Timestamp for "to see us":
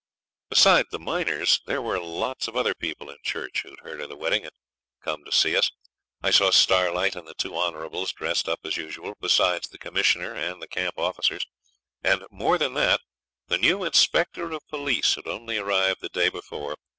5.25-5.69